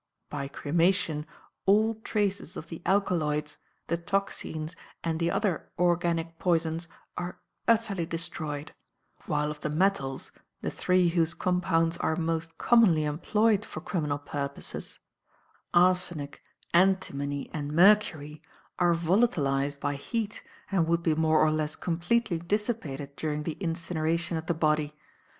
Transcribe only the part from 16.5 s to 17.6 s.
antimony